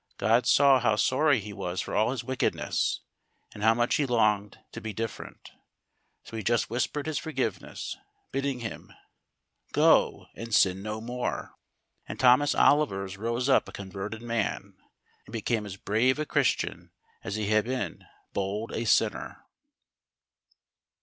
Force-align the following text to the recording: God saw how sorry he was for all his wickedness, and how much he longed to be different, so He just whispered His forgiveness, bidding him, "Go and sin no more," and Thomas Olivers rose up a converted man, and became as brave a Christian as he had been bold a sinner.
God 0.17 0.47
saw 0.47 0.79
how 0.79 0.95
sorry 0.95 1.39
he 1.39 1.53
was 1.53 1.79
for 1.79 1.95
all 1.95 2.09
his 2.09 2.23
wickedness, 2.23 3.01
and 3.53 3.61
how 3.61 3.75
much 3.75 3.97
he 3.97 4.07
longed 4.07 4.57
to 4.71 4.81
be 4.81 4.93
different, 4.93 5.51
so 6.23 6.35
He 6.35 6.41
just 6.41 6.71
whispered 6.71 7.05
His 7.05 7.19
forgiveness, 7.19 7.95
bidding 8.31 8.61
him, 8.61 8.91
"Go 9.73 10.25
and 10.33 10.55
sin 10.55 10.81
no 10.81 11.01
more," 11.01 11.53
and 12.07 12.19
Thomas 12.19 12.55
Olivers 12.55 13.17
rose 13.17 13.47
up 13.47 13.69
a 13.69 13.71
converted 13.71 14.23
man, 14.23 14.73
and 15.27 15.33
became 15.33 15.67
as 15.67 15.77
brave 15.77 16.17
a 16.17 16.25
Christian 16.25 16.89
as 17.23 17.35
he 17.35 17.49
had 17.49 17.65
been 17.65 18.03
bold 18.33 18.71
a 18.71 18.85
sinner. 18.87 19.45